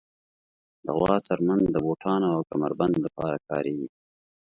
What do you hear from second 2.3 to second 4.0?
او کمر بند لپاره کارېږي.